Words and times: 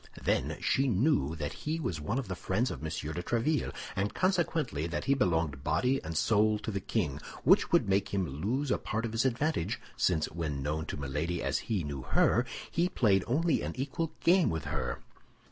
Then 0.19 0.57
she 0.59 0.87
knew 0.87 1.35
that 1.35 1.53
he 1.53 1.79
was 1.79 2.01
one 2.01 2.17
of 2.17 2.27
the 2.27 2.33
friends 2.33 2.71
of 2.71 2.79
M. 2.79 2.85
de 2.85 3.21
Tréville, 3.21 3.71
and 3.95 4.15
consequently, 4.15 4.87
that 4.87 5.03
he 5.03 5.13
belonged 5.13 5.63
body 5.63 6.01
and 6.03 6.17
soul 6.17 6.57
to 6.57 6.71
the 6.71 6.79
king; 6.79 7.19
which 7.43 7.71
would 7.71 7.87
make 7.87 8.09
him 8.11 8.25
lose 8.25 8.71
a 8.71 8.79
part 8.79 9.05
of 9.05 9.11
his 9.11 9.25
advantage, 9.25 9.79
since 9.95 10.25
when 10.31 10.63
known 10.63 10.87
to 10.87 10.97
Milady 10.97 11.43
as 11.43 11.59
he 11.69 11.83
knew 11.83 12.01
her, 12.01 12.47
he 12.71 12.89
played 12.89 13.23
only 13.27 13.61
an 13.61 13.73
equal 13.75 14.11
game 14.23 14.49
with 14.49 14.65
her. 14.65 15.03